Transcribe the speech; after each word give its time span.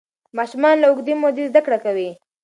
ماشومان 0.37 0.75
له 0.79 0.85
اوږدې 0.89 1.13
مودې 1.21 1.43
زده 1.49 1.61
کړه 1.65 1.77
کوي. 1.85 2.09